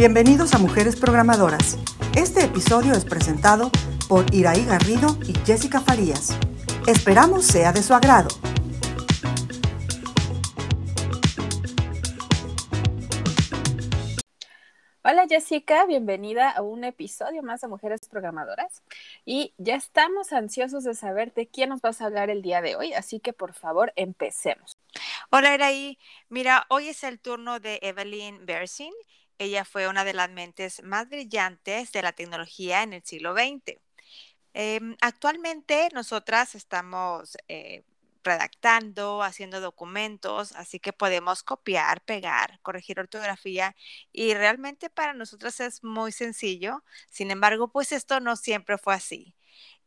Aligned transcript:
Bienvenidos 0.00 0.54
a 0.54 0.58
Mujeres 0.58 0.96
Programadoras. 0.96 1.76
Este 2.16 2.42
episodio 2.42 2.94
es 2.94 3.04
presentado 3.04 3.70
por 4.08 4.34
Iraí 4.34 4.64
Garrido 4.64 5.18
y 5.28 5.34
Jessica 5.44 5.82
Farías. 5.82 6.38
Esperamos 6.86 7.44
sea 7.44 7.70
de 7.72 7.82
su 7.82 7.92
agrado. 7.92 8.30
Hola 15.04 15.26
Jessica, 15.28 15.84
bienvenida 15.84 16.48
a 16.48 16.62
un 16.62 16.84
episodio 16.84 17.42
más 17.42 17.60
de 17.60 17.68
Mujeres 17.68 18.00
Programadoras. 18.08 18.82
Y 19.26 19.52
ya 19.58 19.74
estamos 19.74 20.32
ansiosos 20.32 20.84
de 20.84 20.94
saber 20.94 21.34
de 21.34 21.46
quién 21.46 21.68
nos 21.68 21.82
vas 21.82 22.00
a 22.00 22.06
hablar 22.06 22.30
el 22.30 22.40
día 22.40 22.62
de 22.62 22.74
hoy, 22.74 22.94
así 22.94 23.20
que 23.20 23.34
por 23.34 23.52
favor 23.52 23.92
empecemos. 23.96 24.78
Hola 25.30 25.54
Iraí, 25.54 25.98
mira, 26.30 26.64
hoy 26.70 26.88
es 26.88 27.04
el 27.04 27.20
turno 27.20 27.60
de 27.60 27.80
Evelyn 27.82 28.46
Bersin. 28.46 28.94
Ella 29.40 29.64
fue 29.64 29.88
una 29.88 30.04
de 30.04 30.12
las 30.12 30.30
mentes 30.30 30.82
más 30.84 31.08
brillantes 31.08 31.92
de 31.92 32.02
la 32.02 32.12
tecnología 32.12 32.82
en 32.82 32.92
el 32.92 33.02
siglo 33.04 33.32
XX. 33.34 33.80
Em, 34.54 34.96
actualmente 35.00 35.88
nosotras 35.94 36.54
estamos 36.54 37.36
eh, 37.48 37.84
redactando, 38.24 39.22
haciendo 39.22 39.60
documentos, 39.62 40.52
así 40.56 40.78
que 40.80 40.92
podemos 40.92 41.42
copiar, 41.42 42.02
pegar, 42.04 42.60
corregir 42.62 43.00
ortografía 43.00 43.74
y 44.12 44.34
realmente 44.34 44.90
para 44.90 45.14
nosotros 45.14 45.58
es 45.60 45.82
muy 45.84 46.12
sencillo. 46.12 46.84
Sin 47.08 47.30
embargo, 47.30 47.68
pues 47.72 47.92
esto 47.92 48.20
no 48.20 48.36
siempre 48.36 48.76
fue 48.78 48.94
así. 48.94 49.34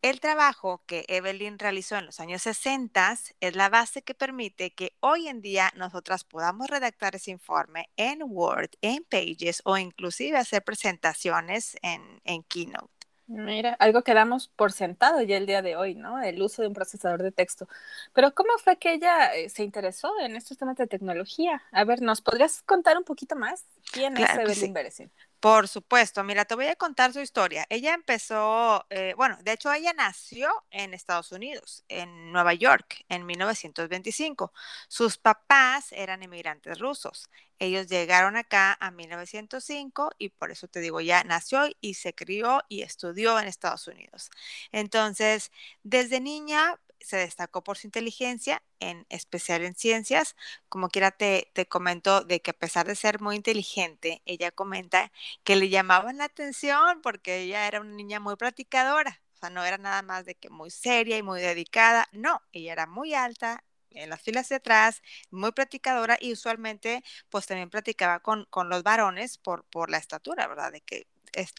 El 0.04 0.20
trabajo 0.20 0.84
que 0.86 1.06
Evelyn 1.08 1.58
realizó 1.58 1.96
en 1.96 2.06
los 2.06 2.20
años 2.20 2.42
60 2.42 3.16
es 3.40 3.56
la 3.56 3.70
base 3.70 4.02
que 4.02 4.14
permite 4.14 4.72
que 4.72 4.98
hoy 5.00 5.30
en 5.30 5.40
día 5.40 5.72
nosotras 5.78 6.26
podamos 6.26 6.68
redactar 6.68 7.16
ese 7.16 7.32
informe 7.32 7.90
en 7.96 8.20
Word, 8.22 8.72
en 8.82 9.06
Pages 9.06 9.62
o 9.64 9.78
inclusive 9.78 10.38
hacer 10.38 10.62
presentaciones 10.62 11.78
en, 11.82 12.20
en 12.26 12.44
Keynote. 12.44 12.90
Mira, 13.28 13.78
algo 13.80 14.02
que 14.02 14.14
damos 14.14 14.50
por 14.50 14.74
sentado 14.74 15.22
ya 15.22 15.38
el 15.38 15.46
día 15.46 15.62
de 15.62 15.78
hoy, 15.78 15.96
¿no? 15.96 16.22
El 16.22 16.42
uso 16.42 16.62
de 16.62 16.68
un 16.68 16.74
procesador 16.74 17.24
de 17.24 17.32
texto. 17.32 17.70
Pero 18.12 18.36
¿cómo 18.36 18.50
fue 18.62 18.78
que 18.78 18.96
ella 18.96 19.34
eh, 19.34 19.48
se 19.48 19.64
interesó 19.64 20.20
en 20.20 20.36
estos 20.36 20.58
temas 20.58 20.76
de 20.76 20.86
tecnología? 20.86 21.64
A 21.72 21.86
ver, 21.86 22.02
¿nos 22.02 22.20
podrías 22.20 22.62
contar 22.64 22.98
un 22.98 23.06
poquito 23.06 23.38
más? 23.38 23.64
¿Quién 23.94 24.18
es 24.18 24.30
Evelyn 24.32 24.92
sí. 24.92 25.10
Por 25.44 25.68
supuesto, 25.68 26.24
mira, 26.24 26.46
te 26.46 26.56
voy 26.56 26.68
a 26.68 26.76
contar 26.78 27.12
su 27.12 27.20
historia. 27.20 27.66
Ella 27.70 27.94
empezó, 27.94 28.86
eh, 28.90 29.14
bueno, 29.18 29.38
de 29.44 29.52
hecho 29.52 29.74
ella 29.74 29.92
nació 29.92 30.48
en 30.72 30.94
Estados 30.94 31.34
Unidos, 31.34 31.84
en 31.90 32.32
Nueva 32.32 32.54
York, 32.54 33.04
en 33.10 33.26
1925. 33.26 34.54
Sus 34.88 35.18
papás 35.18 35.92
eran 35.92 36.24
inmigrantes 36.24 36.80
rusos. 36.80 37.28
Ellos 37.60 37.88
llegaron 37.88 38.38
acá 38.38 38.78
a 38.80 38.90
1905 38.92 40.12
y 40.18 40.30
por 40.30 40.50
eso 40.50 40.70
te 40.70 40.80
digo, 40.80 41.02
ya 41.02 41.26
nació 41.26 41.68
y 41.82 41.96
se 41.96 42.16
crió 42.16 42.62
y 42.70 42.82
estudió 42.84 43.38
en 43.38 43.48
Estados 43.50 43.86
Unidos. 43.90 44.30
Entonces, 44.72 45.52
desde 45.84 46.22
niña 46.22 46.80
se 47.04 47.18
destacó 47.18 47.64
por 47.64 47.78
su 47.78 47.88
inteligencia, 47.88 48.64
en 48.80 49.06
especial 49.10 49.64
en 49.64 49.76
ciencias. 49.76 50.36
Como 50.70 50.90
quiera 50.90 51.12
te, 51.12 51.52
te 51.54 51.68
comento 51.68 52.22
de 52.24 52.42
que 52.42 52.52
a 52.52 52.54
pesar 52.54 52.88
de 52.88 52.96
ser 52.96 53.22
muy 53.22 53.36
inteligente, 53.36 54.22
ella 54.26 54.52
comenta 54.52 55.12
que 55.44 55.56
le 55.56 55.70
llamaban 55.70 56.18
la 56.18 56.26
atención 56.26 57.02
porque 57.02 57.42
ella 57.42 57.68
era 57.68 57.82
una 57.82 57.96
niña 57.96 58.20
muy 58.20 58.36
platicadora. 58.36 59.22
O 59.34 59.36
sea, 59.38 59.50
no 59.50 59.64
era 59.64 59.78
nada 59.78 60.02
más 60.02 60.26
de 60.26 60.36
que 60.36 60.50
muy 60.50 60.72
seria 60.72 61.18
y 61.18 61.24
muy 61.24 61.42
dedicada. 61.42 62.08
No, 62.14 62.42
ella 62.54 62.74
era 62.74 62.88
muy 62.88 63.14
alta, 63.14 63.64
en 63.92 64.10
las 64.10 64.22
filas 64.22 64.50
de 64.50 64.56
atrás, 64.56 65.02
muy 65.32 65.52
platicadora 65.52 66.18
y 66.20 66.32
usualmente 66.34 67.04
pues 67.30 67.46
también 67.46 67.70
platicaba 67.70 68.20
con, 68.22 68.46
con 68.50 68.70
los 68.70 68.84
varones 68.84 69.38
por, 69.38 69.66
por 69.66 69.90
la 69.92 69.98
estatura, 69.98 70.48
¿verdad? 70.48 70.72
De 70.72 70.82
que 70.82 71.08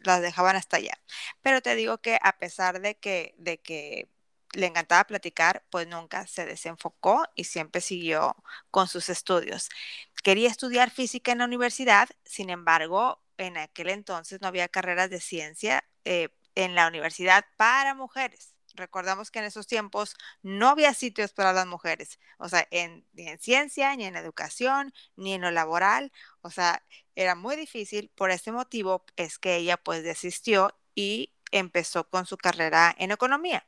las 0.04 0.22
dejaban 0.22 0.56
hasta 0.56 0.76
allá. 0.78 1.00
Pero 1.42 1.60
te 1.62 1.74
digo 1.74 1.98
que 1.98 2.18
a 2.22 2.38
pesar 2.38 2.80
de 2.80 2.96
que, 2.96 3.34
de 3.38 3.58
que 3.60 4.08
le 4.54 4.66
encantaba 4.66 5.04
platicar, 5.04 5.64
pues 5.70 5.86
nunca 5.86 6.26
se 6.26 6.46
desenfocó 6.46 7.24
y 7.34 7.44
siempre 7.44 7.80
siguió 7.80 8.36
con 8.70 8.88
sus 8.88 9.08
estudios. 9.08 9.68
Quería 10.22 10.48
estudiar 10.48 10.90
física 10.90 11.32
en 11.32 11.38
la 11.38 11.44
universidad, 11.44 12.08
sin 12.24 12.50
embargo, 12.50 13.22
en 13.38 13.56
aquel 13.58 13.90
entonces 13.90 14.40
no 14.40 14.48
había 14.48 14.68
carreras 14.68 15.10
de 15.10 15.20
ciencia 15.20 15.84
eh, 16.04 16.28
en 16.54 16.74
la 16.74 16.88
universidad 16.88 17.44
para 17.56 17.94
mujeres. 17.94 18.54
Recordamos 18.74 19.30
que 19.30 19.38
en 19.38 19.44
esos 19.44 19.66
tiempos 19.66 20.16
no 20.42 20.68
había 20.68 20.94
sitios 20.94 21.32
para 21.32 21.52
las 21.52 21.66
mujeres, 21.66 22.18
o 22.38 22.48
sea, 22.48 22.66
en, 22.70 23.06
ni 23.12 23.28
en 23.28 23.38
ciencia, 23.38 23.94
ni 23.96 24.04
en 24.04 24.16
educación, 24.16 24.92
ni 25.16 25.34
en 25.34 25.42
lo 25.42 25.50
laboral, 25.52 26.12
o 26.42 26.50
sea, 26.50 26.84
era 27.14 27.34
muy 27.36 27.56
difícil. 27.56 28.10
Por 28.16 28.30
este 28.30 28.50
motivo 28.52 29.04
es 29.16 29.38
que 29.38 29.56
ella 29.56 29.76
pues 29.76 30.02
desistió 30.02 30.76
y 30.94 31.34
empezó 31.52 32.08
con 32.10 32.26
su 32.26 32.36
carrera 32.36 32.94
en 32.98 33.12
economía. 33.12 33.66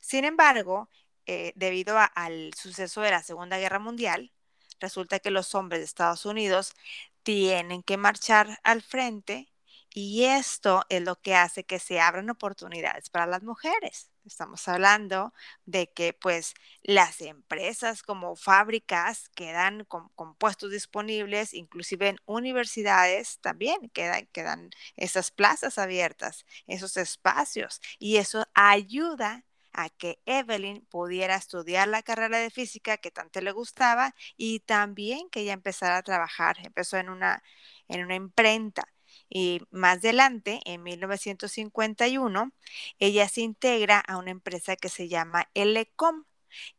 Sin 0.00 0.24
embargo, 0.24 0.88
eh, 1.26 1.52
debido 1.56 1.96
al 1.98 2.52
suceso 2.54 3.00
de 3.00 3.10
la 3.10 3.22
Segunda 3.22 3.58
Guerra 3.58 3.78
Mundial, 3.78 4.32
resulta 4.80 5.20
que 5.20 5.30
los 5.30 5.54
hombres 5.54 5.80
de 5.80 5.84
Estados 5.86 6.26
Unidos 6.26 6.74
tienen 7.22 7.82
que 7.82 7.96
marchar 7.96 8.58
al 8.64 8.82
frente 8.82 9.53
y 9.94 10.24
esto 10.24 10.84
es 10.88 11.02
lo 11.02 11.20
que 11.20 11.36
hace 11.36 11.64
que 11.64 11.78
se 11.78 12.00
abran 12.00 12.28
oportunidades 12.28 13.10
para 13.10 13.26
las 13.26 13.44
mujeres. 13.44 14.10
Estamos 14.26 14.66
hablando 14.68 15.32
de 15.66 15.92
que 15.92 16.12
pues 16.12 16.54
las 16.82 17.20
empresas 17.20 18.02
como 18.02 18.34
fábricas 18.36 19.28
quedan 19.36 19.84
con, 19.84 20.10
puestos 20.36 20.72
disponibles, 20.72 21.54
inclusive 21.54 22.08
en 22.08 22.18
universidades 22.26 23.38
también 23.40 23.88
quedan, 23.90 24.26
quedan 24.32 24.70
esas 24.96 25.30
plazas 25.30 25.78
abiertas, 25.78 26.44
esos 26.66 26.96
espacios 26.96 27.80
y 27.98 28.16
eso 28.16 28.44
ayuda 28.54 29.44
a 29.72 29.90
que 29.90 30.20
Evelyn 30.26 30.84
pudiera 30.86 31.36
estudiar 31.36 31.88
la 31.88 32.02
carrera 32.02 32.38
de 32.38 32.50
física 32.50 32.96
que 32.96 33.10
tanto 33.10 33.40
le 33.40 33.52
gustaba 33.52 34.14
y 34.36 34.60
también 34.60 35.28
que 35.30 35.40
ella 35.40 35.52
empezara 35.52 35.98
a 35.98 36.02
trabajar. 36.02 36.58
Empezó 36.64 36.96
en 36.96 37.10
una, 37.10 37.42
en 37.88 38.04
una 38.04 38.14
imprenta. 38.14 38.93
Y 39.28 39.62
más 39.70 39.98
adelante, 39.98 40.60
en 40.64 40.82
1951, 40.82 42.52
ella 42.98 43.28
se 43.28 43.40
integra 43.42 44.00
a 44.00 44.16
una 44.18 44.30
empresa 44.30 44.76
que 44.76 44.88
se 44.88 45.08
llama 45.08 45.48
Elecom, 45.54 46.24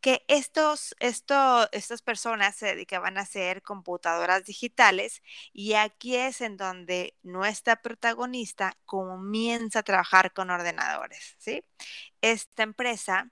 que 0.01 0.23
estos, 0.27 0.95
estas 0.99 2.01
personas 2.01 2.55
se 2.55 2.67
dedicaban 2.67 3.17
a 3.17 3.21
hacer 3.21 3.61
computadoras 3.61 4.45
digitales 4.45 5.21
y 5.53 5.73
aquí 5.73 6.15
es 6.15 6.41
en 6.41 6.57
donde 6.57 7.15
nuestra 7.23 7.81
protagonista 7.81 8.77
comienza 8.85 9.79
a 9.79 9.83
trabajar 9.83 10.33
con 10.33 10.49
ordenadores, 10.49 11.35
¿sí? 11.39 11.63
Esta 12.21 12.63
empresa, 12.63 13.31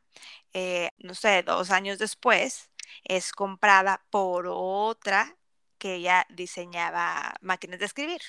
eh, 0.53 0.91
no 0.97 1.15
sé, 1.15 1.43
dos 1.43 1.71
años 1.71 1.99
después, 1.99 2.71
es 3.03 3.31
comprada 3.31 4.05
por 4.09 4.47
otra 4.49 5.37
que 5.77 5.95
ella 5.95 6.25
diseñaba 6.29 7.35
máquinas 7.41 7.79
de 7.79 7.85
escribir. 7.85 8.21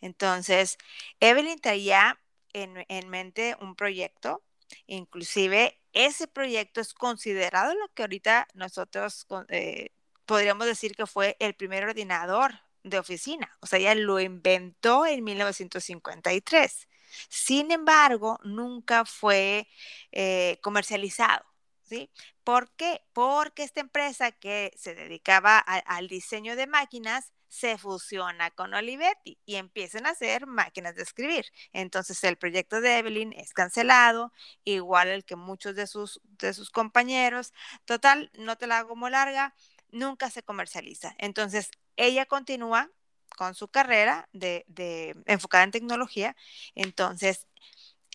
Entonces, 0.00 0.78
Evelyn 1.20 1.58
traía 1.58 2.18
en, 2.52 2.84
en 2.88 3.08
mente 3.08 3.56
un 3.60 3.76
proyecto, 3.76 4.42
inclusive 4.86 5.80
ese 5.96 6.28
proyecto 6.28 6.80
es 6.82 6.92
considerado 6.92 7.74
lo 7.74 7.88
que 7.94 8.02
ahorita 8.02 8.48
nosotros 8.54 9.26
eh, 9.48 9.90
podríamos 10.26 10.66
decir 10.66 10.94
que 10.94 11.06
fue 11.06 11.36
el 11.40 11.54
primer 11.54 11.84
ordenador 11.84 12.60
de 12.82 12.98
oficina. 12.98 13.50
O 13.60 13.66
sea, 13.66 13.78
ella 13.78 13.94
lo 13.94 14.20
inventó 14.20 15.06
en 15.06 15.24
1953. 15.24 16.88
Sin 17.30 17.70
embargo, 17.72 18.38
nunca 18.44 19.06
fue 19.06 19.68
eh, 20.12 20.58
comercializado. 20.62 21.44
¿Sí? 21.82 22.10
¿Por 22.44 22.70
qué? 22.72 23.00
Porque 23.12 23.62
esta 23.62 23.80
empresa 23.80 24.32
que 24.32 24.72
se 24.76 24.94
dedicaba 24.94 25.58
al 25.58 26.08
diseño 26.08 26.56
de 26.56 26.66
máquinas 26.66 27.32
se 27.56 27.78
fusiona 27.78 28.50
con 28.50 28.74
Olivetti 28.74 29.38
y 29.46 29.56
empiezan 29.56 30.06
a 30.06 30.10
hacer 30.10 30.46
máquinas 30.46 30.94
de 30.94 31.02
escribir. 31.02 31.46
Entonces 31.72 32.22
el 32.24 32.36
proyecto 32.36 32.80
de 32.80 32.98
Evelyn 32.98 33.32
es 33.32 33.54
cancelado, 33.54 34.32
igual 34.64 35.08
el 35.08 35.24
que 35.24 35.36
muchos 35.36 35.74
de 35.74 35.86
sus, 35.86 36.20
de 36.24 36.52
sus 36.52 36.70
compañeros. 36.70 37.54
Total, 37.86 38.30
no 38.38 38.56
te 38.56 38.66
la 38.66 38.78
hago 38.78 38.94
muy 38.94 39.10
larga, 39.10 39.54
nunca 39.90 40.30
se 40.30 40.42
comercializa. 40.42 41.14
Entonces 41.18 41.70
ella 41.96 42.26
continúa 42.26 42.90
con 43.36 43.54
su 43.54 43.68
carrera 43.68 44.28
de, 44.32 44.64
de 44.68 45.16
enfocada 45.26 45.64
en 45.64 45.70
tecnología. 45.70 46.36
Entonces, 46.74 47.46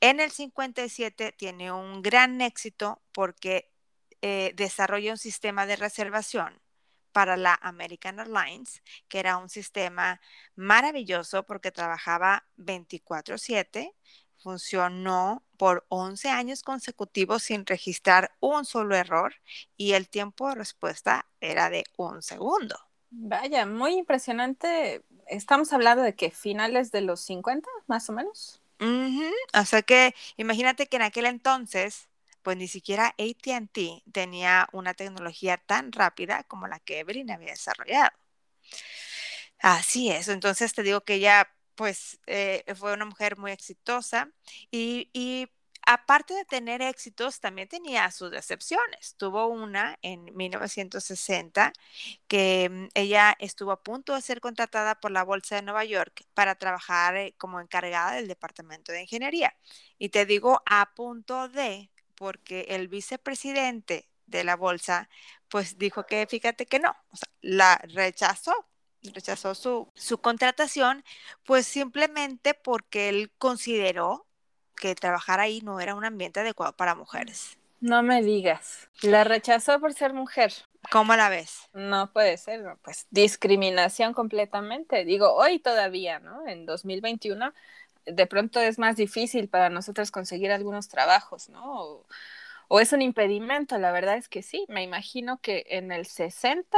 en 0.01 0.19
el 0.19 0.31
57 0.31 1.31
tiene 1.31 1.71
un 1.71 2.01
gran 2.03 2.41
éxito 2.41 3.01
porque 3.11 3.71
eh, 4.21 4.53
desarrolla 4.55 5.11
un 5.11 5.17
sistema 5.17 5.65
de 5.65 5.77
reservación 5.77 6.61
para 7.11 7.37
la 7.37 7.59
American 7.61 8.19
Airlines, 8.19 8.81
que 9.07 9.19
era 9.19 9.37
un 9.37 9.49
sistema 9.49 10.21
maravilloso 10.55 11.43
porque 11.43 11.71
trabajaba 11.71 12.45
24/7, 12.57 13.93
funcionó 14.37 15.43
por 15.57 15.85
11 15.89 16.29
años 16.29 16.63
consecutivos 16.63 17.43
sin 17.43 17.65
registrar 17.65 18.35
un 18.39 18.65
solo 18.65 18.95
error 18.95 19.35
y 19.77 19.93
el 19.93 20.09
tiempo 20.09 20.49
de 20.49 20.55
respuesta 20.55 21.27
era 21.39 21.69
de 21.69 21.83
un 21.97 22.21
segundo. 22.21 22.75
Vaya, 23.11 23.65
muy 23.65 23.93
impresionante 23.93 25.03
estamos 25.31 25.71
hablando 25.73 26.03
de 26.03 26.15
que 26.15 26.29
finales 26.29 26.91
de 26.91 27.01
los 27.01 27.21
50, 27.21 27.67
más 27.87 28.09
o 28.09 28.13
menos. 28.13 28.61
O 29.53 29.65
sea 29.65 29.81
que 29.81 30.15
imagínate 30.37 30.87
que 30.87 30.97
en 30.97 31.03
aquel 31.03 31.25
entonces, 31.25 32.09
pues 32.43 32.57
ni 32.57 32.67
siquiera 32.67 33.15
ATT 33.17 34.03
tenía 34.11 34.67
una 34.73 34.93
tecnología 34.93 35.57
tan 35.57 35.91
rápida 35.91 36.43
como 36.45 36.67
la 36.67 36.79
que 36.79 36.99
Evelyn 36.99 37.31
había 37.31 37.51
desarrollado. 37.51 38.11
Así 39.59 40.09
es, 40.09 40.27
entonces 40.27 40.73
te 40.73 40.83
digo 40.83 41.01
que 41.01 41.15
ella 41.15 41.47
pues 41.75 42.19
eh, 42.27 42.63
fue 42.75 42.93
una 42.93 43.05
mujer 43.05 43.37
muy 43.37 43.51
exitosa 43.51 44.29
y, 44.71 45.09
y 45.13 45.47
aparte 45.85 46.33
de 46.33 46.45
tener 46.45 46.81
éxitos, 46.81 47.39
también 47.39 47.67
tenía 47.67 48.09
sus 48.11 48.31
decepciones. 48.31 49.15
Tuvo 49.17 49.47
una 49.47 49.97
en 50.01 50.25
1960 50.35 51.73
que 52.27 52.69
mm, 52.69 52.87
ella 52.95 53.35
estuvo 53.39 53.71
a 53.71 53.83
punto 53.83 54.15
de 54.15 54.21
ser 54.21 54.41
contratada 54.41 54.99
por 54.99 55.11
la 55.11 55.23
Bolsa 55.23 55.55
de 55.55 55.63
Nueva 55.63 55.85
York 55.85 56.25
para 56.33 56.55
trabajar 56.55 57.15
eh, 57.17 57.35
como 57.37 57.59
encargada 57.61 58.13
del 58.13 58.27
Departamento 58.27 58.91
de 58.91 59.01
Ingeniería. 59.03 59.55
Y 59.97 60.09
te 60.09 60.25
digo 60.25 60.61
a 60.65 60.93
punto 60.95 61.49
de, 61.49 61.90
porque 62.21 62.67
el 62.69 62.87
vicepresidente 62.87 64.07
de 64.27 64.43
la 64.43 64.55
Bolsa, 64.55 65.09
pues 65.49 65.79
dijo 65.79 66.05
que 66.05 66.27
fíjate 66.27 66.67
que 66.67 66.77
no, 66.77 66.91
o 67.09 67.15
sea, 67.15 67.33
la 67.41 67.77
rechazó 67.95 68.53
rechazó 69.01 69.55
su, 69.55 69.87
su 69.95 70.19
contratación, 70.19 71.03
pues 71.45 71.65
simplemente 71.65 72.53
porque 72.53 73.09
él 73.09 73.31
consideró 73.39 74.27
que 74.75 74.93
trabajar 74.93 75.39
ahí 75.39 75.61
no 75.61 75.79
era 75.79 75.95
un 75.95 76.05
ambiente 76.05 76.41
adecuado 76.41 76.73
para 76.73 76.93
mujeres. 76.93 77.57
No 77.79 78.03
me 78.03 78.21
digas. 78.21 78.87
La 79.01 79.23
rechazó 79.23 79.79
por 79.79 79.93
ser 79.93 80.13
mujer. 80.13 80.53
¿Cómo 80.91 81.15
la 81.15 81.29
ves? 81.29 81.67
No 81.73 82.13
puede 82.13 82.37
ser, 82.37 82.63
pues 82.83 83.07
discriminación 83.09 84.13
completamente. 84.13 85.05
Digo, 85.05 85.33
hoy 85.33 85.57
todavía, 85.57 86.19
¿no? 86.19 86.47
En 86.47 86.67
2021, 86.67 87.51
de 88.05 88.27
pronto 88.27 88.59
es 88.59 88.79
más 88.79 88.95
difícil 88.95 89.49
para 89.49 89.69
nosotros 89.69 90.11
conseguir 90.11 90.51
algunos 90.51 90.87
trabajos, 90.87 91.49
¿no? 91.49 92.05
O, 92.69 92.79
es 92.79 92.93
un 92.93 93.01
impedimento, 93.01 93.77
la 93.77 93.91
verdad 93.91 94.17
es 94.17 94.29
que 94.29 94.41
sí. 94.43 94.65
Me 94.69 94.83
imagino 94.83 95.39
que 95.41 95.65
en 95.69 95.91
el 95.91 96.05
60 96.05 96.77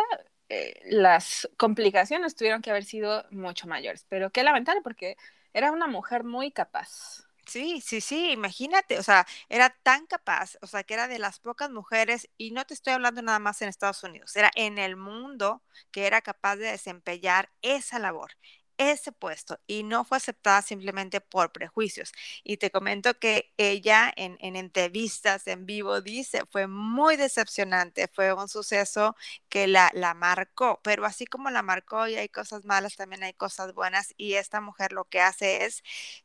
eh, 0.49 0.79
las 0.85 1.47
complicaciones 1.57 2.35
tuvieron 2.35 2.61
que 2.61 2.71
haber 2.71 2.83
sido 2.83 3.25
mucho 3.31 3.67
mayores, 3.67 4.05
pero 4.09 4.31
qué 4.31 4.43
lamentable 4.43 4.81
porque 4.81 5.17
era 5.53 5.71
una 5.71 5.87
mujer 5.87 6.23
muy 6.23 6.51
capaz. 6.51 7.25
Sí, 7.45 7.81
sí, 7.81 8.01
sí, 8.01 8.31
imagínate, 8.31 8.97
o 8.99 9.03
sea, 9.03 9.27
era 9.49 9.69
tan 9.83 10.05
capaz, 10.07 10.57
o 10.61 10.67
sea, 10.67 10.83
que 10.83 10.93
era 10.93 11.07
de 11.07 11.19
las 11.19 11.39
pocas 11.39 11.69
mujeres, 11.69 12.29
y 12.37 12.51
no 12.51 12.65
te 12.65 12.73
estoy 12.73 12.93
hablando 12.93 13.21
nada 13.21 13.39
más 13.39 13.61
en 13.61 13.67
Estados 13.69 14.01
Unidos, 14.03 14.35
era 14.35 14.49
en 14.55 14.77
el 14.77 14.95
mundo 14.95 15.61
que 15.91 16.07
era 16.07 16.21
capaz 16.21 16.55
de 16.55 16.71
desempeñar 16.71 17.49
esa 17.61 17.99
labor, 17.99 18.31
ese 18.77 19.11
puesto, 19.11 19.59
y 19.67 19.83
no 19.83 20.03
fue 20.05 20.17
aceptada 20.17 20.61
simplemente 20.61 21.21
por 21.21 21.51
prejuicios. 21.51 22.11
Y 22.43 22.57
te 22.57 22.71
comento 22.71 23.13
que 23.19 23.53
ella 23.57 24.11
en, 24.15 24.37
en 24.41 24.55
entrevistas 24.55 25.47
en 25.47 25.65
vivo 25.65 26.01
dice, 26.01 26.41
fue 26.51 26.67
muy 26.67 27.15
decepcionante, 27.17 28.07
fue 28.13 28.33
un 28.33 28.47
suceso 28.49 29.15
que 29.49 29.67
la, 29.67 29.91
la 29.93 30.13
marcó, 30.13 30.79
pero 30.83 31.05
así 31.05 31.25
como 31.25 31.49
la 31.49 31.61
marcó 31.63 32.07
y 32.07 32.15
hay 32.15 32.29
cosas 32.29 32.65
malas, 32.65 32.95
también 32.95 33.23
hay 33.23 33.33
cosas 33.33 33.73
buenas, 33.73 34.13
y 34.17 34.33
esta 34.35 34.61
mujer 34.61 34.91
lo 34.93 35.05
que 35.05 35.21
hace 35.21 35.65
es 35.65 35.83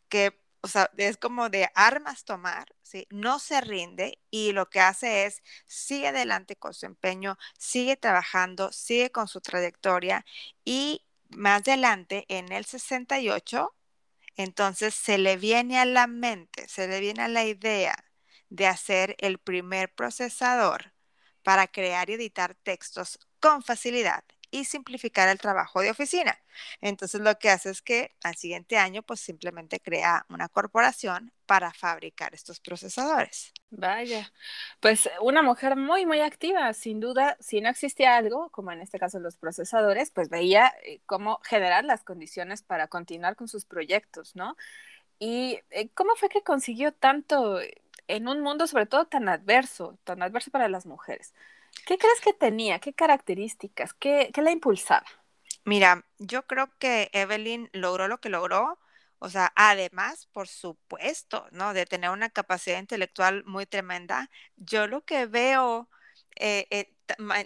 que 0.09 0.39
o 0.61 0.69
sea, 0.69 0.91
es 0.97 1.17
como 1.17 1.49
de 1.51 1.71
armas 1.75 2.25
tomar, 2.25 2.75
¿sí? 2.83 3.07
No 3.11 3.39
se 3.39 3.61
rinde 3.61 4.19
y 4.31 4.51
lo 4.53 4.69
que 4.69 4.81
hace 4.81 5.25
es 5.27 5.41
sigue 5.67 6.09
adelante 6.09 6.57
con 6.57 6.75
su 6.75 6.87
empeño, 6.87 7.39
sigue 7.59 7.97
trabajando, 7.97 8.73
sigue 8.73 9.11
con 9.13 9.29
su 9.29 9.41
trayectoria 9.41 10.25
y 10.65 11.03
más 11.29 11.63
adelante, 11.63 12.25
en 12.29 12.53
el 12.53 12.65
68, 12.65 13.75
entonces 14.37 14.95
se 14.95 15.19
le 15.19 15.37
viene 15.37 15.79
a 15.79 15.85
la 15.85 16.07
mente, 16.07 16.69
se 16.69 16.89
le 16.89 17.01
viene 17.01 17.23
a 17.23 17.29
la 17.29 17.45
idea 17.45 17.97
de 18.49 18.67
hacer 18.67 19.17
el 19.19 19.39
primer 19.39 19.93
procesador 19.95 20.95
para 21.43 21.67
crear 21.67 22.11
y 22.11 22.15
editar 22.15 22.55
textos 22.55 23.19
con 23.41 23.63
facilidad 23.63 24.25
y 24.51 24.65
simplificar 24.65 25.29
el 25.29 25.39
trabajo 25.39 25.81
de 25.81 25.91
oficina. 25.91 26.39
Entonces 26.81 27.21
lo 27.21 27.39
que 27.39 27.51
hace 27.51 27.71
es 27.71 27.83
que 27.83 28.15
al 28.23 28.37
siguiente 28.37 28.77
año 28.77 29.03
pues 29.03 29.21
simplemente 29.21 29.81
crea 29.81 30.27
una 30.29 30.49
corporación 30.49 31.33
para 31.47 31.73
fabricar 31.73 32.35
estos 32.35 32.61
procesadores. 32.61 33.53
Vaya, 33.71 34.31
pues 34.81 35.09
una 35.21 35.43
mujer 35.43 35.77
muy, 35.77 36.07
muy 36.07 36.21
activa, 36.21 36.73
sin 36.73 37.01
duda, 37.01 37.37
si 37.41 37.61
no 37.61 37.69
existía 37.69 38.17
algo, 38.17 38.51
como 38.51 38.73
en 38.73 38.81
este 38.81 38.99
caso 38.99 39.19
los 39.19 39.37
procesadores, 39.37 40.11
pues 40.11 40.31
veía 40.31 40.73
eh, 40.85 41.01
cómo 41.07 41.41
generar 41.45 41.85
las 41.85 42.05
condiciones 42.05 42.63
para 42.63 42.89
continuar 42.89 43.37
con 43.37 43.49
sus 43.49 43.65
proyectos, 43.67 44.37
¿no? 44.37 44.57
Y 45.19 45.61
eh, 45.71 45.91
cómo 45.95 46.15
fue 46.17 46.29
que 46.29 46.43
consiguió 46.43 46.93
tanto 46.93 47.61
en 48.09 48.29
un 48.29 48.41
mundo 48.41 48.67
sobre 48.67 48.87
todo 48.87 49.07
tan 49.07 49.29
adverso, 49.29 49.99
tan 50.05 50.23
adverso 50.23 50.51
para 50.51 50.69
las 50.69 50.87
mujeres. 50.87 51.35
¿Qué 51.89 51.97
crees 51.97 52.21
que 52.21 52.35
tenía? 52.35 52.81
¿Qué 52.81 52.93
características? 52.93 53.95
¿Qué, 53.95 54.31
qué 54.35 54.43
la 54.43 54.51
impulsaba? 54.51 55.07
Mira, 55.65 56.05
yo 56.19 56.47
creo 56.47 56.71
que 56.79 57.09
Evelyn 57.15 57.71
logró 57.73 58.09
lo 58.09 58.21
que 58.21 58.29
logró. 58.29 58.79
O 59.19 59.31
sea, 59.31 59.55
además, 59.57 60.27
por 60.33 60.49
supuesto, 60.49 61.47
¿no? 61.51 61.73
De 61.73 61.87
tener 61.87 62.11
una 62.11 62.29
capacidad 62.29 62.79
intelectual 62.79 63.43
muy 63.47 63.65
tremenda. 63.65 64.31
Yo 64.57 64.87
lo 64.87 65.03
que 65.07 65.25
veo, 65.25 65.89
eh, 66.37 66.67
eh, 66.71 66.95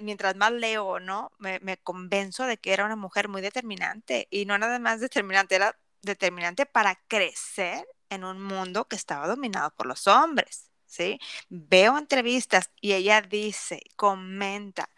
mientras 0.01 0.35
más 0.35 0.51
leo, 0.51 0.99
¿no? 0.99 1.31
Me, 1.39 1.61
me 1.61 1.77
convenzo 1.79 2.45
de 2.47 2.59
que 2.59 2.73
era 2.73 2.85
una 2.85 2.97
mujer 2.97 3.29
muy 3.29 3.43
determinante. 3.43 4.27
Y 4.29 4.45
no 4.47 4.59
nada 4.59 4.81
más 4.81 4.99
determinante, 4.99 5.55
era 5.55 5.79
determinante 6.03 6.67
para 6.67 6.97
crecer 7.07 7.87
en 8.11 8.25
un 8.25 8.43
mundo 8.43 8.89
que 8.89 8.97
estaba 8.97 9.29
dominado 9.29 9.71
por 9.77 9.87
los 9.87 10.09
hombres. 10.09 10.72
¿Sí? 10.93 11.19
Veo 11.49 11.97
entrevistas 11.99 12.71
y 12.81 12.93
ella 12.93 13.23
dice, 13.23 13.81
comenta, 13.97 14.89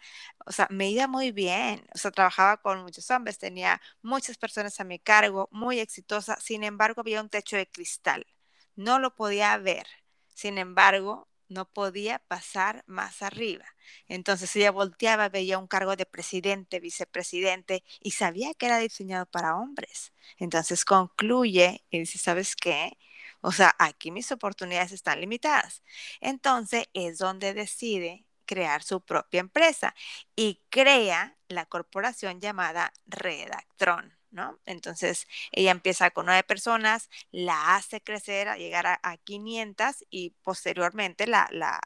o 0.45 0.51
sea, 0.51 0.67
me 0.69 0.89
iba 0.89 1.07
muy 1.07 1.31
bien, 1.31 1.85
o 1.93 1.97
sea, 1.97 2.11
trabajaba 2.11 2.57
con 2.57 2.81
muchos 2.83 3.09
hombres, 3.11 3.37
tenía 3.39 3.81
muchas 4.01 4.37
personas 4.37 4.79
a 4.79 4.83
mi 4.83 4.99
cargo, 4.99 5.47
muy 5.51 5.79
exitosa, 5.79 6.37
sin 6.41 6.63
embargo, 6.63 7.01
había 7.01 7.21
un 7.21 7.29
techo 7.29 7.55
de 7.57 7.67
cristal, 7.69 8.25
no 8.75 8.99
lo 8.99 9.15
podía 9.15 9.57
ver, 9.57 9.87
sin 10.33 10.57
embargo, 10.57 11.29
no 11.47 11.69
podía 11.71 12.19
pasar 12.27 12.83
más 12.87 13.21
arriba. 13.21 13.65
Entonces 14.07 14.55
ella 14.55 14.71
volteaba, 14.71 15.29
veía 15.29 15.59
un 15.59 15.67
cargo 15.67 15.95
de 15.95 16.05
presidente, 16.07 16.79
vicepresidente 16.79 17.83
y 18.01 18.11
sabía 18.11 18.53
que 18.55 18.65
era 18.65 18.79
diseñado 18.79 19.25
para 19.27 19.55
hombres. 19.55 20.11
Entonces 20.37 20.85
concluye 20.85 21.83
y 21.91 21.99
dice, 21.99 22.17
¿sabes 22.17 22.55
qué? 22.55 22.97
O 23.45 23.51
sea, 23.51 23.75
aquí 23.77 24.09
mis 24.09 24.31
oportunidades 24.31 24.91
están 24.91 25.21
limitadas. 25.21 25.83
Entonces 26.19 26.89
es 26.93 27.19
donde 27.19 27.53
decide 27.53 28.25
crear 28.45 28.81
su 28.81 29.01
propia 29.01 29.39
empresa 29.39 29.93
y 30.35 30.63
crea 30.71 31.37
la 31.47 31.67
corporación 31.67 32.41
llamada 32.41 32.91
Redactron. 33.05 34.17
¿No? 34.31 34.59
Entonces 34.65 35.27
ella 35.51 35.71
empieza 35.71 36.09
con 36.11 36.25
nueve 36.25 36.43
personas, 36.43 37.09
la 37.31 37.75
hace 37.75 38.01
crecer 38.01 38.49
a 38.49 38.57
llegar 38.57 38.87
a, 39.01 39.17
500 39.17 40.03
y 40.09 40.31
posteriormente 40.41 41.27
la, 41.27 41.47
la, 41.51 41.79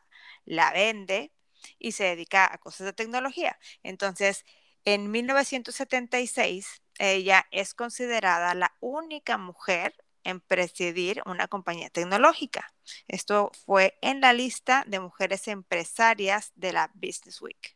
la 0.46 0.72
vende 0.72 1.32
y 1.78 1.92
se 1.92 2.06
dedica 2.06 2.52
a 2.52 2.58
cosas 2.58 2.86
de 2.86 2.94
tecnología. 2.94 3.60
Entonces, 3.84 4.46
en 4.86 5.12
1976, 5.12 6.82
ella 6.98 7.46
es 7.52 7.74
considerada 7.76 8.56
la 8.56 8.74
única 8.80 9.38
mujer 9.38 9.94
en 10.24 10.40
presidir 10.40 11.22
una 11.26 11.48
compañía 11.48 11.90
tecnológica. 11.90 12.74
Esto 13.08 13.52
fue 13.66 13.98
en 14.02 14.22
la 14.22 14.34
lista 14.34 14.84
de 14.88 15.00
mujeres 15.00 15.48
empresarias 15.48 16.52
de 16.56 16.74
la 16.74 16.92
Business 16.94 17.42
Week. 17.42 17.76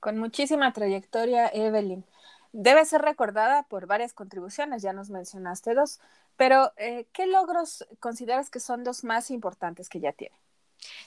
Con 0.00 0.18
muchísima 0.18 0.72
trayectoria, 0.72 1.48
Evelyn. 1.48 2.04
Debe 2.52 2.84
ser 2.84 3.02
recordada 3.02 3.64
por 3.64 3.86
varias 3.86 4.12
contribuciones, 4.12 4.82
ya 4.82 4.92
nos 4.92 5.10
mencionaste 5.10 5.74
dos, 5.74 5.98
pero 6.36 6.72
eh, 6.76 7.06
¿qué 7.12 7.26
logros 7.26 7.86
consideras 7.98 8.48
que 8.50 8.60
son 8.60 8.84
los 8.84 9.02
más 9.02 9.30
importantes 9.30 9.88
que 9.88 10.00
ya 10.00 10.12
tiene? 10.12 10.36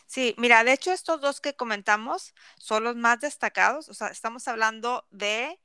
Sí, 0.05 0.35
mira, 0.37 0.63
de 0.63 0.73
hecho 0.73 0.91
estos 0.91 1.21
dos 1.21 1.39
que 1.41 1.55
comentamos 1.55 2.33
son 2.57 2.83
los 2.83 2.95
más 2.95 3.19
destacados, 3.19 3.89
o 3.89 3.93
sea, 3.93 4.07
estamos 4.07 4.47
hablando 4.47 5.05
de 5.11 5.59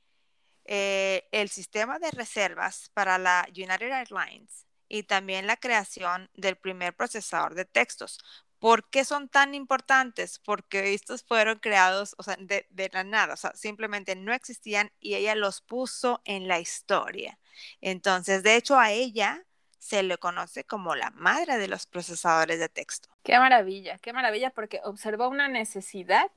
eh, 0.65 1.27
el 1.31 1.49
sistema 1.49 1.99
de 1.99 2.11
reservas 2.11 2.89
para 2.93 3.17
la 3.17 3.45
United 3.49 3.91
Airlines, 3.91 4.65
y 4.93 5.01
también 5.01 5.47
la 5.47 5.57
creación 5.57 6.29
del 6.35 6.55
primer 6.55 6.95
procesador 6.95 7.55
de 7.55 7.65
textos. 7.65 8.19
¿Por 8.59 8.87
qué 8.91 9.03
son 9.03 9.27
tan 9.27 9.55
importantes? 9.55 10.37
Porque 10.37 10.93
estos 10.93 11.23
fueron 11.23 11.57
creados, 11.57 12.13
o 12.19 12.21
sea, 12.21 12.37
de, 12.39 12.67
la 12.93 13.03
nada, 13.03 13.33
o 13.33 13.37
sea, 13.37 13.55
simplemente 13.55 14.15
no 14.15 14.33
existían 14.33 14.91
y 14.99 15.15
ella 15.15 15.33
los 15.33 15.61
puso 15.61 16.21
en 16.25 16.47
la 16.47 16.59
historia. 16.59 17.39
Entonces, 17.81 18.43
de 18.43 18.55
hecho, 18.55 18.77
a 18.77 18.91
ella 18.91 19.43
se 19.79 20.03
le 20.03 20.19
conoce 20.19 20.63
como 20.63 20.93
la 20.93 21.09
madre 21.09 21.57
de 21.57 21.67
los 21.67 21.87
procesadores 21.87 22.59
de 22.59 22.69
texto. 22.69 23.09
Qué 23.23 23.39
maravilla, 23.39 23.97
qué 23.97 24.13
maravilla, 24.13 24.51
porque 24.51 24.79
observó 24.83 25.27
una 25.27 25.47
necesidad 25.47 26.29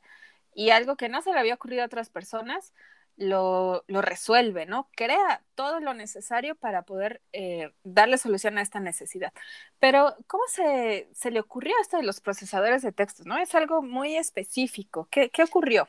y 0.54 0.70
algo 0.70 0.96
que 0.96 1.10
no 1.10 1.20
se 1.20 1.30
le 1.30 1.40
había 1.40 1.54
ocurrido 1.54 1.82
a 1.82 1.86
otras 1.86 2.08
personas 2.08 2.72
lo, 3.16 3.84
resuelve, 3.88 4.66
¿no? 4.66 4.90
Crea 4.94 5.42
todo 5.54 5.80
lo 5.80 5.94
necesario 5.94 6.54
para 6.54 6.82
poder 6.82 7.22
eh, 7.32 7.72
darle 7.82 8.18
solución 8.18 8.58
a 8.58 8.62
esta 8.62 8.80
necesidad. 8.80 9.32
Pero, 9.78 10.16
¿cómo 10.26 10.44
se, 10.48 11.08
le 11.30 11.40
ocurrió 11.40 11.74
esto 11.80 11.96
de 11.96 12.02
los 12.02 12.20
procesadores 12.20 12.82
de 12.82 12.92
textos, 12.92 13.26
no? 13.26 13.38
Es 13.38 13.54
algo 13.54 13.82
muy 13.82 14.16
específico. 14.16 15.08
¿Qué, 15.10 15.30
ocurrió? 15.42 15.88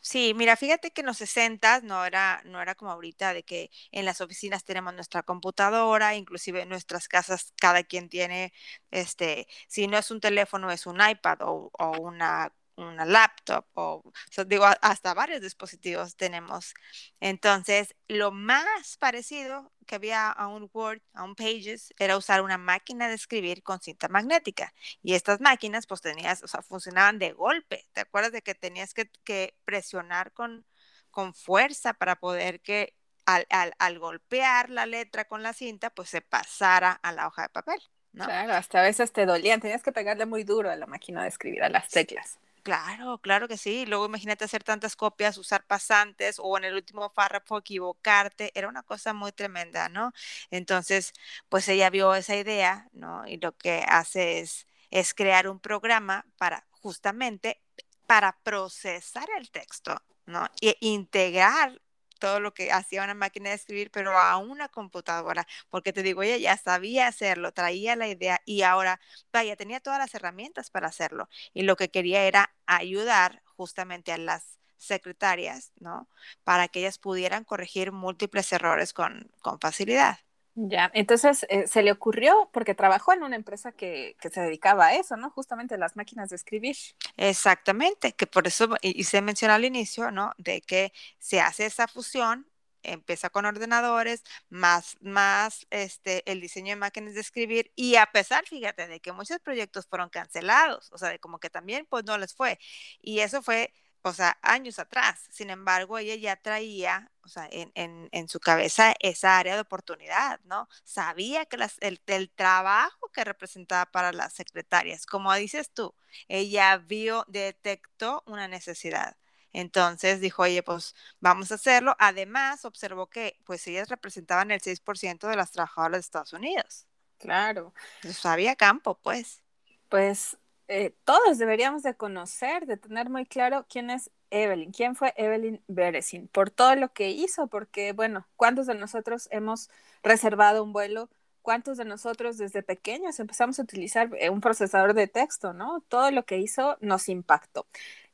Sí, 0.00 0.34
mira, 0.34 0.56
fíjate 0.56 0.90
que 0.90 1.00
en 1.00 1.06
los 1.06 1.16
60 1.18 1.80
no 1.80 2.04
era, 2.04 2.42
no 2.44 2.60
era 2.60 2.74
como 2.74 2.90
ahorita 2.90 3.32
de 3.32 3.42
que 3.42 3.70
en 3.90 4.04
las 4.04 4.20
oficinas 4.20 4.64
tenemos 4.64 4.94
nuestra 4.94 5.22
computadora, 5.22 6.14
inclusive 6.14 6.62
en 6.62 6.68
nuestras 6.68 7.08
casas 7.08 7.54
cada 7.56 7.84
quien 7.84 8.08
tiene, 8.08 8.52
este, 8.90 9.46
si 9.68 9.86
no 9.86 9.96
es 9.96 10.10
un 10.10 10.20
teléfono, 10.20 10.70
es 10.70 10.86
un 10.86 10.98
iPad 11.00 11.38
o, 11.42 11.70
o 11.72 12.00
una 12.00 12.52
una 12.76 13.04
laptop 13.04 13.66
o, 13.74 14.02
digo, 14.46 14.66
hasta 14.80 15.14
varios 15.14 15.40
dispositivos 15.40 16.16
tenemos. 16.16 16.74
Entonces, 17.20 17.94
lo 18.08 18.32
más 18.32 18.96
parecido 18.98 19.72
que 19.86 19.96
había 19.96 20.30
a 20.30 20.48
un 20.48 20.70
Word, 20.72 21.02
a 21.12 21.24
un 21.24 21.34
Pages, 21.34 21.92
era 21.98 22.16
usar 22.16 22.42
una 22.42 22.58
máquina 22.58 23.08
de 23.08 23.14
escribir 23.14 23.62
con 23.62 23.80
cinta 23.80 24.08
magnética. 24.08 24.72
Y 25.02 25.14
estas 25.14 25.40
máquinas, 25.40 25.86
pues 25.86 26.00
tenías, 26.00 26.42
o 26.42 26.48
sea, 26.48 26.62
funcionaban 26.62 27.18
de 27.18 27.32
golpe. 27.32 27.86
¿Te 27.92 28.00
acuerdas 28.00 28.32
de 28.32 28.42
que 28.42 28.54
tenías 28.54 28.94
que, 28.94 29.54
presionar 29.64 30.32
con, 30.32 30.66
con 31.10 31.34
fuerza 31.34 31.94
para 31.94 32.16
poder 32.16 32.60
que 32.60 32.94
al, 33.26 33.46
al, 33.78 33.98
golpear 33.98 34.70
la 34.70 34.86
letra 34.86 35.26
con 35.26 35.42
la 35.42 35.52
cinta, 35.52 35.90
pues 35.90 36.10
se 36.10 36.20
pasara 36.20 36.92
a 36.92 37.12
la 37.12 37.26
hoja 37.26 37.42
de 37.42 37.48
papel? 37.50 37.80
¿no? 38.12 38.26
Claro, 38.26 38.52
hasta 38.52 38.80
a 38.80 38.82
veces 38.82 39.12
te 39.12 39.26
dolían, 39.26 39.60
tenías 39.60 39.82
que 39.82 39.92
pegarle 39.92 40.26
muy 40.26 40.44
duro 40.44 40.70
a 40.70 40.76
la 40.76 40.86
máquina 40.86 41.22
de 41.22 41.28
escribir, 41.28 41.62
a 41.62 41.68
las 41.68 41.88
teclas. 41.88 42.38
Claro, 42.64 43.18
claro 43.18 43.46
que 43.46 43.58
sí. 43.58 43.84
Luego 43.84 44.06
imagínate 44.06 44.46
hacer 44.46 44.64
tantas 44.64 44.96
copias, 44.96 45.36
usar 45.36 45.66
pasantes 45.66 46.36
o 46.42 46.56
en 46.56 46.64
el 46.64 46.74
último 46.74 47.12
párrafo 47.12 47.58
equivocarte. 47.58 48.52
Era 48.54 48.68
una 48.68 48.82
cosa 48.82 49.12
muy 49.12 49.32
tremenda, 49.32 49.90
¿no? 49.90 50.12
Entonces, 50.50 51.12
pues 51.50 51.68
ella 51.68 51.90
vio 51.90 52.14
esa 52.14 52.36
idea, 52.36 52.88
¿no? 52.92 53.26
Y 53.26 53.36
lo 53.36 53.54
que 53.54 53.84
hace 53.86 54.38
es, 54.40 54.66
crear 55.14 55.46
un 55.48 55.60
programa 55.60 56.24
para 56.38 56.66
justamente 56.70 57.60
para 58.06 58.38
procesar 58.42 59.26
el 59.38 59.50
texto, 59.50 60.00
¿no? 60.24 60.46
E 60.62 60.78
integrar 60.80 61.82
todo 62.24 62.40
lo 62.40 62.54
que 62.54 62.72
hacía 62.72 63.04
una 63.04 63.12
máquina 63.14 63.50
de 63.50 63.56
escribir, 63.56 63.90
pero 63.90 64.16
a 64.18 64.38
una 64.38 64.68
computadora, 64.70 65.46
porque 65.68 65.92
te 65.92 66.02
digo, 66.02 66.22
ella 66.22 66.38
ya 66.38 66.56
sabía 66.56 67.06
hacerlo, 67.06 67.52
traía 67.52 67.96
la 67.96 68.08
idea 68.08 68.40
y 68.46 68.62
ahora, 68.62 68.98
vaya, 69.32 69.56
tenía 69.56 69.80
todas 69.80 69.98
las 69.98 70.14
herramientas 70.14 70.70
para 70.70 70.88
hacerlo. 70.88 71.28
Y 71.52 71.62
lo 71.64 71.76
que 71.76 71.90
quería 71.90 72.22
era 72.24 72.54
ayudar 72.66 73.42
justamente 73.56 74.10
a 74.12 74.18
las 74.18 74.58
secretarias, 74.78 75.72
¿no? 75.80 76.08
Para 76.44 76.68
que 76.68 76.80
ellas 76.80 76.98
pudieran 76.98 77.44
corregir 77.44 77.92
múltiples 77.92 78.50
errores 78.52 78.92
con, 78.94 79.30
con 79.42 79.60
facilidad. 79.60 80.18
Ya, 80.56 80.90
entonces 80.94 81.44
eh, 81.48 81.66
se 81.66 81.82
le 81.82 81.90
ocurrió 81.90 82.48
porque 82.52 82.76
trabajó 82.76 83.12
en 83.12 83.24
una 83.24 83.34
empresa 83.34 83.72
que, 83.72 84.16
se 84.20 84.40
dedicaba 84.40 84.86
a 84.86 84.94
eso, 84.94 85.16
¿no? 85.16 85.30
Justamente 85.30 85.76
las 85.78 85.96
máquinas 85.96 86.30
de 86.30 86.36
escribir. 86.36 86.76
Exactamente, 87.16 88.12
que 88.12 88.26
por 88.28 88.46
eso 88.46 88.68
hice 88.82 89.20
mención 89.20 89.50
al 89.50 89.64
inicio, 89.64 90.12
¿no? 90.12 90.32
De 90.38 90.60
que 90.60 90.92
se 91.18 91.40
hace 91.40 91.66
esa 91.66 91.88
fusión, 91.88 92.46
empieza 92.84 93.30
con 93.30 93.46
ordenadores, 93.46 94.22
más, 94.48 94.96
más 95.00 95.66
este, 95.70 96.22
el 96.30 96.40
diseño 96.40 96.70
de 96.70 96.76
máquinas 96.76 97.14
de 97.14 97.20
escribir, 97.20 97.72
y 97.74 97.96
a 97.96 98.06
pesar, 98.06 98.44
fíjate, 98.46 98.86
de 98.86 99.00
que 99.00 99.10
muchos 99.10 99.40
proyectos 99.40 99.86
fueron 99.86 100.08
cancelados, 100.08 100.92
o 100.92 100.98
sea, 100.98 101.08
de 101.08 101.18
como 101.18 101.40
que 101.40 101.50
también 101.50 101.84
pues 101.90 102.04
no 102.04 102.16
les 102.16 102.32
fue. 102.32 102.60
Y 103.02 103.20
eso 103.20 103.42
fue 103.42 103.72
o 104.04 104.12
sea, 104.12 104.38
años 104.42 104.78
atrás. 104.78 105.26
Sin 105.30 105.50
embargo, 105.50 105.96
ella 105.98 106.14
ya 106.16 106.36
traía, 106.36 107.10
o 107.22 107.28
sea, 107.28 107.48
en, 107.50 107.72
en, 108.12 108.28
su 108.28 108.38
cabeza 108.38 108.94
esa 109.00 109.38
área 109.38 109.54
de 109.54 109.62
oportunidad, 109.62 110.40
¿no? 110.44 110.68
Sabía 110.84 111.46
que 111.46 111.56
el, 111.80 112.00
el, 112.06 112.30
trabajo 112.30 113.10
que 113.12 113.24
representaba 113.24 113.86
para 113.86 114.12
las 114.12 114.34
secretarias, 114.34 115.06
como 115.06 115.32
dices 115.34 115.70
tú, 115.72 115.94
ella 116.28 116.76
vio, 116.76 117.24
detectó 117.28 118.22
una 118.26 118.46
necesidad. 118.46 119.16
Entonces 119.52 120.20
dijo, 120.20 120.42
oye, 120.42 120.62
pues 120.62 120.94
vamos 121.20 121.50
a 121.50 121.54
hacerlo. 121.54 121.96
Además, 121.98 122.64
observó 122.66 123.08
que 123.08 123.38
pues 123.44 123.66
ellas 123.68 123.88
representaban 123.88 124.50
el 124.50 124.60
6% 124.60 125.28
de 125.28 125.36
las 125.36 125.52
trabajadoras 125.52 125.98
de 125.98 126.00
Estados 126.00 126.32
Unidos. 126.34 126.86
Claro. 127.18 127.72
Entonces, 128.02 128.26
había 128.26 128.54
campo, 128.54 128.98
pues. 129.02 129.42
Pues 129.88 130.36
eh, 130.68 130.94
todos 131.04 131.38
deberíamos 131.38 131.82
de 131.82 131.94
conocer, 131.94 132.66
de 132.66 132.76
tener 132.76 133.10
muy 133.10 133.26
claro 133.26 133.66
quién 133.68 133.90
es 133.90 134.10
Evelyn, 134.30 134.72
quién 134.72 134.96
fue 134.96 135.12
Evelyn 135.16 135.62
Beresin, 135.68 136.28
por 136.28 136.50
todo 136.50 136.74
lo 136.76 136.92
que 136.92 137.10
hizo, 137.10 137.46
porque, 137.48 137.92
bueno, 137.92 138.26
¿cuántos 138.36 138.66
de 138.66 138.74
nosotros 138.74 139.28
hemos 139.30 139.70
reservado 140.02 140.64
un 140.64 140.72
vuelo? 140.72 141.08
¿Cuántos 141.42 141.76
de 141.76 141.84
nosotros 141.84 142.38
desde 142.38 142.62
pequeños 142.62 143.20
empezamos 143.20 143.58
a 143.58 143.62
utilizar 143.62 144.10
eh, 144.18 144.30
un 144.30 144.40
procesador 144.40 144.94
de 144.94 145.06
texto, 145.06 145.52
¿no? 145.52 145.82
Todo 145.88 146.10
lo 146.10 146.24
que 146.24 146.38
hizo 146.38 146.78
nos 146.80 147.08
impactó. 147.08 147.66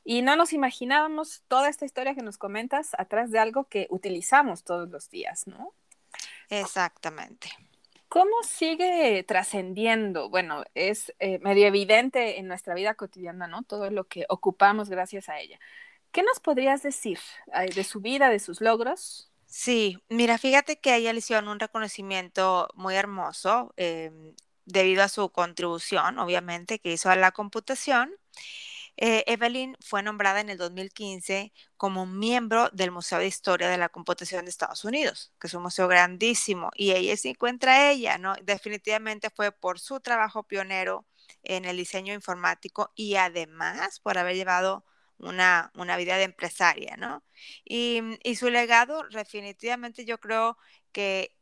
Y 0.03 0.21
no 0.21 0.35
nos 0.35 0.51
imaginábamos 0.51 1.43
toda 1.47 1.69
esta 1.69 1.85
historia 1.85 2.15
que 2.15 2.23
nos 2.23 2.37
comentas 2.37 2.89
atrás 2.97 3.31
de 3.31 3.39
algo 3.39 3.65
que 3.65 3.87
utilizamos 3.89 4.63
todos 4.63 4.89
los 4.89 5.09
días, 5.09 5.47
¿no? 5.47 5.73
Exactamente. 6.49 7.49
¿Cómo 8.11 8.43
sigue 8.43 9.23
trascendiendo? 9.23 10.29
Bueno, 10.29 10.65
es 10.75 11.13
eh, 11.19 11.39
medio 11.39 11.65
evidente 11.65 12.39
en 12.39 12.47
nuestra 12.49 12.73
vida 12.73 12.93
cotidiana, 12.95 13.47
¿no? 13.47 13.63
Todo 13.63 13.89
lo 13.89 14.03
que 14.03 14.25
ocupamos 14.27 14.89
gracias 14.89 15.29
a 15.29 15.39
ella. 15.39 15.57
¿Qué 16.11 16.21
nos 16.21 16.41
podrías 16.41 16.83
decir 16.83 17.19
de 17.73 17.83
su 17.85 18.01
vida, 18.01 18.29
de 18.29 18.39
sus 18.39 18.59
logros? 18.59 19.31
Sí, 19.45 19.97
mira, 20.09 20.37
fíjate 20.37 20.77
que 20.77 20.91
a 20.91 20.97
ella 20.97 21.13
le 21.13 21.19
hicieron 21.19 21.47
un 21.47 21.57
reconocimiento 21.57 22.67
muy 22.75 22.95
hermoso 22.95 23.73
em, 23.77 24.35
debido 24.65 25.03
a 25.03 25.07
su 25.07 25.29
contribución, 25.29 26.19
obviamente, 26.19 26.79
que 26.79 26.91
hizo 26.91 27.09
a 27.09 27.15
la 27.15 27.31
computación. 27.31 28.11
Eh, 28.97 29.23
Evelyn 29.27 29.75
fue 29.81 30.03
nombrada 30.03 30.41
en 30.41 30.49
el 30.49 30.57
2015 30.57 31.53
como 31.77 32.05
miembro 32.05 32.69
del 32.71 32.91
Museo 32.91 33.19
de 33.19 33.27
Historia 33.27 33.69
de 33.69 33.77
la 33.77 33.89
Computación 33.89 34.45
de 34.45 34.51
Estados 34.51 34.85
Unidos, 34.85 35.33
que 35.39 35.47
es 35.47 35.53
un 35.53 35.63
museo 35.63 35.87
grandísimo, 35.87 36.69
y 36.75 36.91
ahí 36.91 37.15
se 37.17 37.29
encuentra 37.29 37.89
ella, 37.91 38.17
¿no? 38.17 38.35
Definitivamente 38.43 39.29
fue 39.29 39.51
por 39.51 39.79
su 39.79 39.99
trabajo 40.01 40.43
pionero 40.43 41.05
en 41.43 41.65
el 41.65 41.77
diseño 41.77 42.13
informático 42.13 42.91
y 42.95 43.15
además 43.15 43.99
por 43.99 44.17
haber 44.17 44.35
llevado 44.35 44.85
una, 45.17 45.71
una 45.75 45.97
vida 45.97 46.17
de 46.17 46.23
empresaria, 46.23 46.97
¿no? 46.97 47.23
Y, 47.65 48.01
y 48.23 48.35
su 48.35 48.49
legado 48.49 49.03
definitivamente 49.09 50.05
yo 50.05 50.19
creo 50.19 50.57
que 50.91 51.35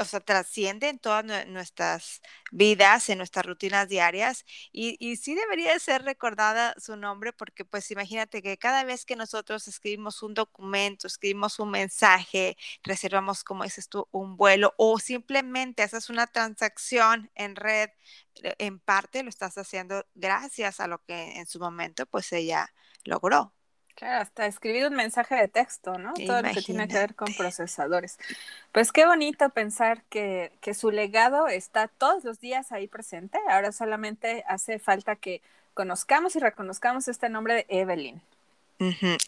o 0.00 0.04
sea, 0.04 0.20
trasciende 0.20 0.88
en 0.88 0.98
todas 0.98 1.24
nuestras 1.46 2.20
vidas, 2.52 3.08
en 3.08 3.18
nuestras 3.18 3.46
rutinas 3.46 3.88
diarias 3.88 4.44
y, 4.72 4.96
y, 5.00 5.16
sí 5.16 5.34
debería 5.34 5.78
ser 5.78 6.02
recordada 6.02 6.74
su 6.78 6.96
nombre 6.96 7.32
porque 7.32 7.64
pues 7.64 7.90
imagínate 7.90 8.42
que 8.42 8.56
cada 8.58 8.84
vez 8.84 9.04
que 9.04 9.16
nosotros 9.16 9.68
escribimos 9.68 10.22
un 10.22 10.34
documento, 10.34 11.06
escribimos 11.06 11.58
un 11.58 11.70
mensaje, 11.70 12.56
reservamos, 12.82 13.44
como 13.44 13.64
dices 13.64 13.88
tú, 13.88 14.08
un 14.12 14.36
vuelo 14.36 14.74
o 14.76 14.98
simplemente 14.98 15.82
haces 15.82 16.10
una 16.10 16.26
transacción 16.26 17.30
en 17.34 17.56
red, 17.56 17.90
eh, 18.42 18.54
en 18.58 18.78
parte 18.80 19.22
lo 19.22 19.28
estás 19.28 19.58
haciendo 19.58 20.06
gracias 20.14 20.80
a 20.80 20.86
lo 20.88 21.02
que 21.04 21.38
en 21.38 21.46
su 21.46 21.58
momento 21.60 22.06
pues 22.06 22.32
ella 22.32 22.72
logró. 23.04 23.54
Claro, 23.94 24.22
hasta 24.22 24.46
escribir 24.46 24.86
un 24.86 24.94
mensaje 24.94 25.36
de 25.36 25.46
texto, 25.46 25.98
¿no? 25.98 26.14
Todo 26.14 26.42
lo 26.42 26.52
que 26.52 26.62
tiene 26.62 26.88
que 26.88 26.94
ver 26.94 27.14
con 27.14 27.32
procesadores. 27.34 28.18
Pues 28.72 28.90
qué 28.90 29.06
bonito 29.06 29.50
pensar 29.50 30.02
que, 30.10 30.50
que 30.60 30.74
su 30.74 30.90
legado 30.90 31.46
está 31.46 31.86
todos 31.86 32.24
los 32.24 32.40
días 32.40 32.72
ahí 32.72 32.88
presente. 32.88 33.38
Ahora 33.48 33.70
solamente 33.70 34.44
hace 34.48 34.80
falta 34.80 35.14
que 35.14 35.42
conozcamos 35.74 36.34
y 36.34 36.40
reconozcamos 36.40 37.06
este 37.06 37.28
nombre 37.28 37.54
de 37.54 37.66
Evelyn. 37.68 38.20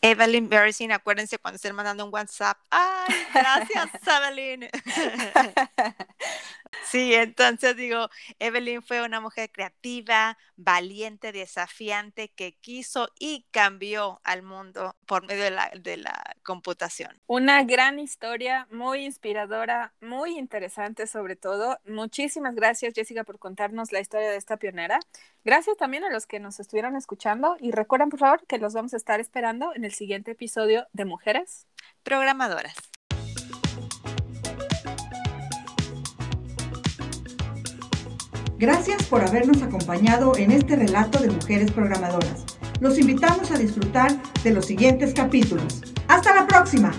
Evelyn 0.02 0.48
Beresin, 0.48 0.92
acuérdense 0.92 1.38
cuando 1.38 1.56
estén 1.56 1.74
mandando 1.74 2.04
un 2.04 2.12
WhatsApp. 2.12 2.58
¡Ay, 2.70 3.14
gracias, 3.32 3.88
Evelyn! 4.06 4.68
sí, 6.84 7.14
entonces 7.14 7.76
digo, 7.76 8.08
Evelyn 8.38 8.82
fue 8.82 9.02
una 9.02 9.20
mujer 9.20 9.50
creativa, 9.50 10.38
valiente, 10.56 11.32
desafiante, 11.32 12.28
que 12.28 12.52
quiso 12.52 13.08
y 13.18 13.46
cambió 13.50 14.20
al 14.24 14.42
mundo 14.42 14.96
por 15.06 15.26
medio 15.26 15.44
de 15.44 15.50
la, 15.50 15.70
de 15.78 15.96
la 15.96 16.36
computación. 16.42 17.10
Una 17.26 17.64
gran 17.64 17.98
historia, 17.98 18.66
muy 18.70 19.04
inspiradora, 19.04 19.92
muy 20.00 20.38
interesante 20.38 21.06
sobre 21.06 21.36
todo. 21.36 21.78
Muchísimas 21.86 22.54
gracias, 22.54 22.94
Jessica, 22.94 23.24
por 23.24 23.38
contarnos 23.38 23.92
la 23.92 24.00
historia 24.00 24.30
de 24.30 24.36
esta 24.36 24.56
pionera. 24.56 24.98
Gracias 25.44 25.76
también 25.76 26.04
a 26.04 26.10
los 26.10 26.26
que 26.26 26.40
nos 26.40 26.60
estuvieron 26.60 26.96
escuchando 26.96 27.56
y 27.60 27.70
recuerden 27.70 28.10
por 28.10 28.20
favor 28.20 28.46
que 28.46 28.58
los 28.58 28.74
vamos 28.74 28.94
a 28.94 28.96
estar 28.96 29.20
esperando 29.20 29.74
en 29.74 29.84
el 29.84 29.92
siguiente 29.92 30.32
episodio 30.32 30.86
de 30.92 31.04
Mujeres 31.04 31.66
Programadoras. 32.02 32.95
Gracias 38.58 39.02
por 39.04 39.22
habernos 39.22 39.60
acompañado 39.60 40.34
en 40.38 40.50
este 40.50 40.76
relato 40.76 41.18
de 41.18 41.28
Mujeres 41.30 41.70
Programadoras. 41.70 42.44
Los 42.80 42.98
invitamos 42.98 43.50
a 43.50 43.58
disfrutar 43.58 44.10
de 44.42 44.50
los 44.50 44.64
siguientes 44.64 45.12
capítulos. 45.12 45.82
¡Hasta 46.08 46.34
la 46.34 46.46
próxima! 46.46 46.90